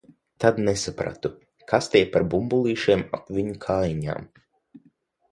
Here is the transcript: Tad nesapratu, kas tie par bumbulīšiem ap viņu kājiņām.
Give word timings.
Tad 0.43 0.59
nesapratu, 0.67 1.29
kas 1.71 1.89
tie 1.95 2.01
par 2.15 2.25
bumbulīšiem 2.31 3.03
ap 3.17 3.29
viņu 3.35 3.53
kājiņām. 3.67 4.25